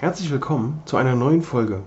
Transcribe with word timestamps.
Herzlich 0.00 0.30
willkommen 0.30 0.80
zu 0.84 0.96
einer 0.96 1.16
neuen 1.16 1.42
Folge. 1.42 1.82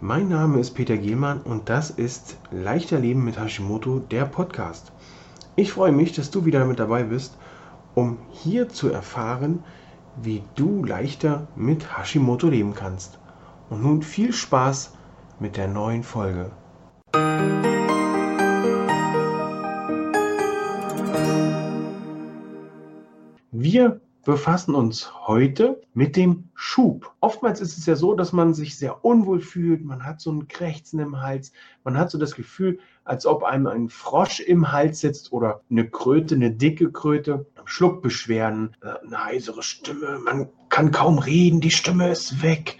Mein 0.00 0.28
Name 0.28 0.58
ist 0.58 0.72
Peter 0.72 0.96
Gielmann 0.96 1.40
und 1.40 1.68
das 1.68 1.88
ist 1.90 2.36
Leichter 2.50 2.98
Leben 2.98 3.24
mit 3.24 3.38
Hashimoto, 3.38 4.00
der 4.00 4.24
Podcast. 4.24 4.90
Ich 5.54 5.70
freue 5.70 5.92
mich, 5.92 6.12
dass 6.12 6.32
du 6.32 6.46
wieder 6.46 6.64
mit 6.64 6.80
dabei 6.80 7.04
bist, 7.04 7.38
um 7.94 8.18
hier 8.32 8.68
zu 8.68 8.90
erfahren, 8.90 9.62
wie 10.20 10.42
du 10.56 10.84
leichter 10.84 11.46
mit 11.54 11.96
Hashimoto 11.96 12.48
leben 12.48 12.74
kannst. 12.74 13.20
Und 13.70 13.84
nun 13.84 14.02
viel 14.02 14.32
Spaß 14.32 14.94
mit 15.38 15.56
der 15.56 15.68
neuen 15.68 16.02
Folge. 16.02 16.50
Wir 23.52 24.00
befassen 24.28 24.74
uns 24.74 25.10
heute 25.26 25.80
mit 25.94 26.14
dem 26.14 26.50
Schub. 26.54 27.14
Oftmals 27.20 27.62
ist 27.62 27.78
es 27.78 27.86
ja 27.86 27.96
so, 27.96 28.12
dass 28.12 28.34
man 28.34 28.52
sich 28.52 28.76
sehr 28.76 29.02
unwohl 29.02 29.40
fühlt, 29.40 29.82
man 29.86 30.04
hat 30.04 30.20
so 30.20 30.30
ein 30.30 30.48
Krächzen 30.48 31.00
im 31.00 31.22
Hals, 31.22 31.50
man 31.82 31.96
hat 31.96 32.10
so 32.10 32.18
das 32.18 32.34
Gefühl, 32.34 32.78
als 33.04 33.24
ob 33.24 33.42
einem 33.42 33.66
ein 33.68 33.88
Frosch 33.88 34.40
im 34.40 34.70
Hals 34.70 35.00
sitzt 35.00 35.32
oder 35.32 35.62
eine 35.70 35.88
Kröte, 35.88 36.34
eine 36.34 36.50
dicke 36.50 36.92
Kröte, 36.92 37.46
Schluckbeschwerden, 37.64 38.76
äh, 38.82 39.06
eine 39.06 39.24
heisere 39.24 39.62
Stimme, 39.62 40.20
man 40.22 40.50
kann 40.68 40.90
kaum 40.90 41.18
reden, 41.18 41.62
die 41.62 41.70
Stimme 41.70 42.10
ist 42.10 42.42
weg. 42.42 42.76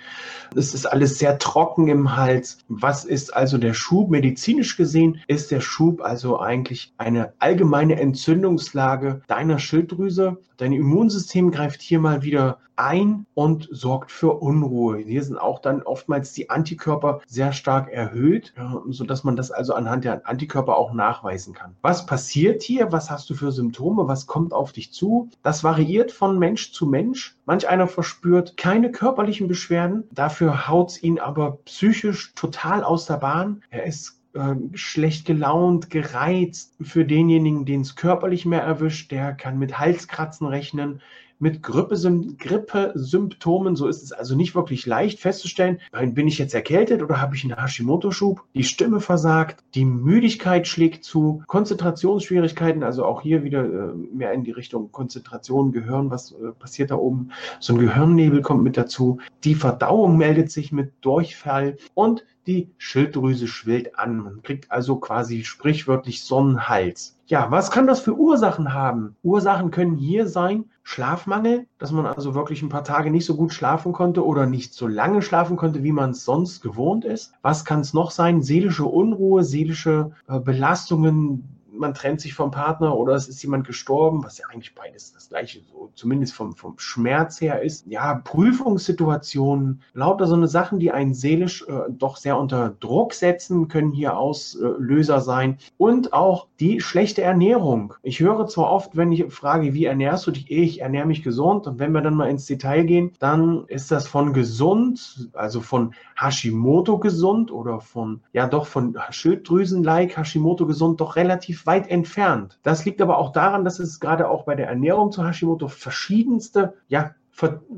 Es 0.54 0.74
ist 0.74 0.86
alles 0.86 1.18
sehr 1.18 1.38
trocken 1.38 1.88
im 1.88 2.16
Hals. 2.16 2.58
Was 2.68 3.04
ist 3.04 3.34
also 3.34 3.58
der 3.58 3.74
Schub? 3.74 4.10
Medizinisch 4.10 4.76
gesehen 4.76 5.20
ist 5.26 5.50
der 5.50 5.60
Schub 5.60 6.00
also 6.00 6.40
eigentlich 6.40 6.92
eine 6.98 7.32
allgemeine 7.38 8.00
Entzündungslage 8.00 9.22
deiner 9.26 9.58
Schilddrüse. 9.58 10.38
Dein 10.56 10.72
Immunsystem 10.72 11.50
greift 11.50 11.82
hier 11.82 12.00
mal 12.00 12.22
wieder 12.22 12.58
ein 12.74 13.26
und 13.34 13.68
sorgt 13.70 14.10
für 14.10 14.40
Unruhe. 14.40 14.98
Hier 14.98 15.22
sind 15.22 15.36
auch 15.36 15.58
dann 15.58 15.82
oftmals 15.82 16.32
die 16.32 16.48
Antikörper 16.48 17.20
sehr 17.26 17.52
stark 17.52 17.90
erhöht, 17.90 18.54
sodass 18.88 19.24
man 19.24 19.36
das 19.36 19.50
also 19.50 19.74
anhand 19.74 20.04
der 20.04 20.26
Antikörper 20.28 20.76
auch 20.76 20.92
nachweisen 20.92 21.54
kann. 21.54 21.76
Was 21.82 22.06
passiert 22.06 22.62
hier? 22.62 22.92
Was 22.92 23.10
hast 23.10 23.28
du 23.30 23.34
für 23.34 23.52
Symptome? 23.52 24.08
Was 24.08 24.26
kommt 24.26 24.52
auf 24.52 24.72
dich 24.72 24.92
zu? 24.92 25.28
Das 25.42 25.64
variiert 25.64 26.12
von 26.12 26.38
Mensch 26.38 26.72
zu 26.72 26.86
Mensch. 26.86 27.36
Manch 27.48 27.66
einer 27.66 27.86
verspürt 27.86 28.58
keine 28.58 28.92
körperlichen 28.92 29.48
Beschwerden, 29.48 30.04
dafür 30.12 30.68
haut 30.68 30.90
es 30.90 31.02
ihn 31.02 31.18
aber 31.18 31.60
psychisch 31.64 32.34
total 32.34 32.84
aus 32.84 33.06
der 33.06 33.16
Bahn. 33.16 33.62
Er 33.70 33.84
ist 33.84 34.20
äh, 34.34 34.54
schlecht 34.74 35.24
gelaunt, 35.24 35.88
gereizt. 35.88 36.74
Für 36.82 37.06
denjenigen, 37.06 37.64
den 37.64 37.80
es 37.80 37.96
körperlich 37.96 38.44
mehr 38.44 38.60
erwischt, 38.60 39.10
der 39.12 39.32
kann 39.32 39.58
mit 39.58 39.78
Halskratzen 39.78 40.46
rechnen, 40.46 41.00
mit 41.38 41.62
Grippesymptomen. 41.62 43.76
So 43.76 43.88
ist 43.88 44.02
es 44.02 44.12
also 44.12 44.36
nicht 44.36 44.54
wirklich 44.54 44.86
leicht 44.86 45.20
festzustellen, 45.20 45.80
bin 45.92 46.28
ich 46.28 46.38
jetzt 46.38 46.54
erkältet 46.54 47.02
oder 47.02 47.20
habe 47.20 47.36
ich 47.36 47.44
einen 47.44 47.56
Hashimoto-Schub? 47.56 48.42
Die 48.54 48.64
Stimme 48.64 49.00
versagt, 49.00 49.62
die 49.74 49.84
Müdigkeit 49.84 50.66
schlägt 50.66 51.04
zu, 51.04 51.42
Konzentrationsschwierigkeiten, 51.46 52.82
also 52.82 53.04
auch 53.04 53.22
hier 53.22 53.44
wieder 53.44 53.64
äh, 53.64 53.94
mehr 53.94 54.32
in 54.32 54.44
die 54.44 54.50
Richtung 54.50 54.92
Konzentration, 54.92 55.72
Gehirn, 55.72 56.10
was 56.10 56.32
äh, 56.32 56.52
passiert 56.58 56.90
da 56.90 56.96
oben? 56.96 57.30
So 57.60 57.74
ein 57.74 57.78
Gehirnnebel 57.78 58.42
kommt 58.42 58.62
mit 58.62 58.76
dazu. 58.76 59.18
Die 59.44 59.54
Verdauung 59.54 60.16
meldet 60.16 60.50
sich 60.50 60.72
mit 60.72 60.92
Durchfall 61.00 61.76
und 61.94 62.24
die 62.46 62.70
Schilddrüse 62.78 63.46
schwillt 63.46 63.98
an. 63.98 64.18
Man 64.18 64.42
kriegt 64.42 64.70
also 64.70 64.96
quasi 64.96 65.44
sprichwörtlich 65.44 66.22
Sonnenhals. 66.22 67.17
Ja, 67.30 67.50
was 67.50 67.70
kann 67.70 67.86
das 67.86 68.00
für 68.00 68.16
Ursachen 68.16 68.72
haben? 68.72 69.14
Ursachen 69.22 69.70
können 69.70 69.96
hier 69.96 70.26
sein 70.26 70.64
Schlafmangel, 70.82 71.66
dass 71.76 71.92
man 71.92 72.06
also 72.06 72.34
wirklich 72.34 72.62
ein 72.62 72.70
paar 72.70 72.84
Tage 72.84 73.10
nicht 73.10 73.26
so 73.26 73.36
gut 73.36 73.52
schlafen 73.52 73.92
konnte 73.92 74.24
oder 74.24 74.46
nicht 74.46 74.72
so 74.72 74.86
lange 74.86 75.20
schlafen 75.20 75.58
konnte, 75.58 75.84
wie 75.84 75.92
man 75.92 76.12
es 76.12 76.24
sonst 76.24 76.62
gewohnt 76.62 77.04
ist. 77.04 77.34
Was 77.42 77.66
kann 77.66 77.80
es 77.80 77.92
noch 77.92 78.12
sein? 78.12 78.40
Seelische 78.40 78.86
Unruhe, 78.86 79.44
seelische 79.44 80.12
äh, 80.26 80.40
Belastungen, 80.40 81.44
man 81.78 81.94
trennt 81.94 82.20
sich 82.20 82.34
vom 82.34 82.50
Partner 82.50 82.96
oder 82.96 83.14
es 83.14 83.28
ist 83.28 83.42
jemand 83.42 83.66
gestorben, 83.66 84.24
was 84.24 84.38
ja 84.38 84.46
eigentlich 84.48 84.74
beides 84.74 85.12
das 85.12 85.28
gleiche, 85.28 85.60
so 85.70 85.90
zumindest 85.94 86.34
vom, 86.34 86.54
vom 86.54 86.78
Schmerz 86.78 87.40
her 87.40 87.62
ist. 87.62 87.86
Ja, 87.86 88.14
Prüfungssituationen, 88.14 89.82
lauter 89.94 90.26
so 90.26 90.34
eine 90.34 90.48
Sachen, 90.48 90.78
die 90.78 90.90
einen 90.90 91.14
seelisch 91.14 91.64
äh, 91.68 91.90
doch 91.90 92.16
sehr 92.16 92.38
unter 92.38 92.74
Druck 92.80 93.14
setzen, 93.14 93.68
können 93.68 93.92
hier 93.92 94.16
Auslöser 94.16 95.20
sein. 95.20 95.58
Und 95.76 96.12
auch 96.12 96.48
die 96.60 96.80
schlechte 96.80 97.22
Ernährung. 97.22 97.94
Ich 98.02 98.20
höre 98.20 98.46
zwar 98.46 98.72
oft, 98.72 98.96
wenn 98.96 99.12
ich 99.12 99.32
frage, 99.32 99.74
wie 99.74 99.84
ernährst 99.84 100.26
du 100.26 100.30
dich? 100.30 100.50
Ich 100.50 100.80
ernähre 100.80 101.06
mich 101.06 101.22
gesund. 101.22 101.66
Und 101.66 101.78
wenn 101.78 101.92
wir 101.92 102.00
dann 102.00 102.14
mal 102.14 102.28
ins 102.28 102.46
Detail 102.46 102.84
gehen, 102.84 103.12
dann 103.18 103.64
ist 103.68 103.90
das 103.90 104.06
von 104.08 104.32
gesund, 104.32 105.30
also 105.32 105.60
von 105.60 105.94
Hashimoto 106.16 106.98
gesund 106.98 107.52
oder 107.52 107.80
von, 107.80 108.20
ja 108.32 108.46
doch 108.48 108.66
von 108.66 108.96
Schilddrüsen-like 109.10 110.16
Hashimoto 110.16 110.66
gesund, 110.66 111.00
doch 111.00 111.16
relativ 111.16 111.66
weit 111.68 111.90
entfernt. 111.90 112.58
Das 112.62 112.86
liegt 112.86 113.02
aber 113.02 113.18
auch 113.18 113.30
daran, 113.30 113.62
dass 113.62 113.78
es 113.78 114.00
gerade 114.00 114.28
auch 114.28 114.44
bei 114.44 114.54
der 114.54 114.68
Ernährung 114.68 115.12
zu 115.12 115.22
Hashimoto 115.22 115.68
verschiedenste, 115.68 116.72
ja, 116.88 117.14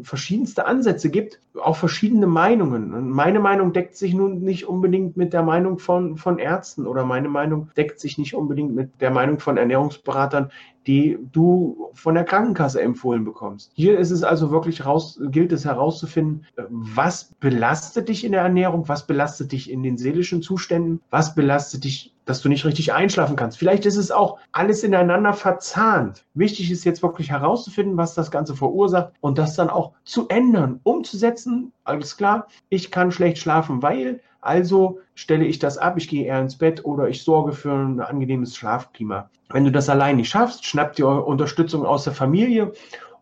verschiedenste 0.03 0.65
Ansätze 0.65 1.11
gibt, 1.11 1.41
auch 1.61 1.77
verschiedene 1.77 2.27
Meinungen. 2.27 2.95
Und 2.95 3.11
meine 3.11 3.41
Meinung 3.41 3.73
deckt 3.73 3.97
sich 3.97 4.15
nun 4.15 4.41
nicht 4.41 4.67
unbedingt 4.67 5.17
mit 5.17 5.33
der 5.33 5.43
Meinung 5.43 5.79
von, 5.79 6.17
von 6.17 6.39
Ärzten 6.39 6.87
oder 6.87 7.05
meine 7.05 7.29
Meinung 7.29 7.69
deckt 7.77 8.01
sich 8.01 8.17
nicht 8.17 8.35
unbedingt 8.35 8.75
mit 8.75 9.01
der 9.01 9.11
Meinung 9.11 9.41
von 9.41 9.59
Ernährungsberatern, 9.59 10.51
die 10.87 11.19
du 11.33 11.91
von 11.95 12.15
der 12.15 12.25
Krankenkasse 12.25 12.81
empfohlen 12.81 13.25
bekommst. 13.25 13.71
Hier 13.75 13.99
ist 13.99 14.11
es 14.11 14.23
also 14.23 14.51
wirklich 14.51 14.85
raus, 14.87 15.21
gilt 15.31 15.53
es 15.53 15.65
herauszufinden, 15.65 16.47
was 16.69 17.33
belastet 17.41 18.09
dich 18.09 18.25
in 18.25 18.33
der 18.33 18.43
Ernährung, 18.43 18.89
was 18.89 19.07
belastet 19.07 19.53
dich 19.53 19.71
in 19.71 19.83
den 19.83 19.99
seelischen 19.99 20.43
Zuständen, 20.43 21.01
was 21.11 21.35
belastet 21.35 21.85
dich 21.85 22.15
dass 22.31 22.43
du 22.43 22.49
nicht 22.49 22.65
richtig 22.65 22.93
einschlafen 22.93 23.35
kannst. 23.35 23.59
Vielleicht 23.59 23.87
ist 23.87 23.97
es 23.97 24.13
auch 24.13 24.39
alles 24.53 24.85
ineinander 24.85 25.33
verzahnt. 25.33 26.25
Wichtig 26.35 26.71
ist 26.71 26.85
jetzt 26.85 27.03
wirklich 27.03 27.31
herauszufinden, 27.31 27.97
was 27.97 28.15
das 28.15 28.31
Ganze 28.31 28.55
verursacht 28.55 29.15
und 29.21 29.37
das 29.37 29.57
dann 29.57 29.69
auch 29.69 29.95
zu 30.05 30.29
ändern, 30.29 30.79
umzusetzen. 30.85 31.73
Alles 31.83 32.17
klar, 32.17 32.47
ich 32.69 32.93
kann 32.93 33.11
schlecht 33.11 33.39
schlafen, 33.39 33.83
weil 33.83 34.21
also 34.41 35.01
stelle 35.15 35.45
ich 35.45 35.59
das 35.59 35.79
ab, 35.79 35.97
ich 35.97 36.09
gehe 36.09 36.27
eher 36.27 36.41
ins 36.41 36.57
Bett 36.57 36.85
oder 36.85 37.09
ich 37.09 37.23
sorge 37.23 37.53
für 37.53 37.73
ein 37.73 38.01
angenehmes 38.01 38.57
Schlafklima. 38.57 39.31
Wenn 39.51 39.65
du 39.65 39.73
das 39.73 39.89
allein 39.89 40.17
nicht 40.17 40.31
schaffst, 40.31 40.65
schnapp 40.65 40.95
dir 40.95 41.07
Unterstützung 41.07 41.85
aus 41.85 42.05
der 42.05 42.13
Familie 42.13 42.73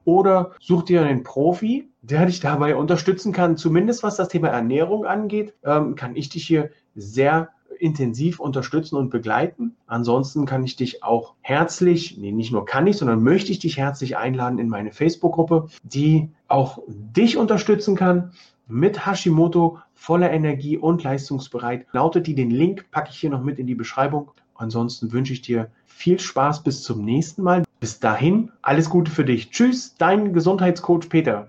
oder 0.04 0.52
such 0.60 0.84
dir 0.84 1.02
einen 1.02 1.22
Profi, 1.22 1.88
der 2.02 2.26
dich 2.26 2.40
dabei 2.40 2.76
unterstützen 2.76 3.32
kann. 3.32 3.56
Zumindest 3.56 4.02
was 4.02 4.16
das 4.16 4.28
Thema 4.28 4.48
Ernährung 4.48 5.04
angeht, 5.04 5.54
ähm, 5.64 5.94
kann 5.94 6.16
ich 6.16 6.28
dich 6.28 6.46
hier 6.46 6.70
sehr 6.94 7.50
intensiv 7.78 8.40
unterstützen 8.40 8.96
und 8.96 9.10
begleiten. 9.10 9.76
Ansonsten 9.86 10.46
kann 10.46 10.64
ich 10.64 10.76
dich 10.76 11.04
auch 11.04 11.34
herzlich, 11.40 12.18
nee, 12.18 12.32
nicht 12.32 12.52
nur 12.52 12.64
kann 12.64 12.86
ich, 12.86 12.96
sondern 12.96 13.22
möchte 13.22 13.52
ich 13.52 13.58
dich 13.58 13.76
herzlich 13.76 14.16
einladen 14.16 14.58
in 14.58 14.68
meine 14.68 14.92
Facebook-Gruppe, 14.92 15.68
die 15.82 16.30
auch 16.48 16.80
dich 16.88 17.36
unterstützen 17.36 17.94
kann 17.94 18.32
mit 18.68 19.06
Hashimoto 19.06 19.78
voller 19.94 20.30
Energie 20.30 20.76
und 20.76 21.02
leistungsbereit. 21.02 21.86
Lautet 21.92 22.26
die, 22.26 22.34
den 22.34 22.50
Link 22.50 22.90
packe 22.90 23.10
ich 23.10 23.18
hier 23.18 23.30
noch 23.30 23.42
mit 23.42 23.58
in 23.58 23.66
die 23.66 23.74
Beschreibung. 23.74 24.30
Ansonsten 24.54 25.12
wünsche 25.12 25.32
ich 25.32 25.42
dir 25.42 25.70
viel 25.86 26.20
Spaß 26.20 26.62
bis 26.62 26.82
zum 26.82 27.04
nächsten 27.04 27.42
Mal. 27.42 27.64
Bis 27.80 28.00
dahin, 28.00 28.50
alles 28.62 28.90
Gute 28.90 29.10
für 29.10 29.24
dich. 29.24 29.50
Tschüss, 29.50 29.94
dein 29.96 30.32
Gesundheitscoach 30.32 31.08
Peter. 31.08 31.48